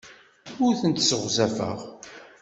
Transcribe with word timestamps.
Ur 0.65 0.73
tent-sseɣzafeɣ. 0.81 1.77